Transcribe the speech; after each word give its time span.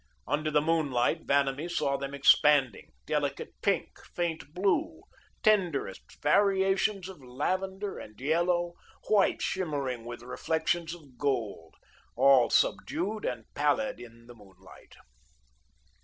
Under 0.25 0.49
the 0.49 0.63
moonlight, 0.63 1.27
Vanamee 1.27 1.67
saw 1.69 1.95
them 1.95 2.15
expanding, 2.15 2.91
delicate 3.05 3.53
pink, 3.61 3.99
faint 4.15 4.51
blue, 4.51 5.03
tenderest 5.43 6.19
variations 6.23 7.07
of 7.07 7.21
lavender 7.23 7.99
and 7.99 8.19
yellow, 8.19 8.73
white 9.09 9.43
shimmering 9.43 10.03
with 10.03 10.23
reflections 10.23 10.95
of 10.95 11.19
gold, 11.19 11.75
all 12.15 12.49
subdued 12.49 13.25
and 13.25 13.45
pallid 13.53 13.99
in 13.99 14.25
the 14.25 14.33
moonlight. 14.33 14.95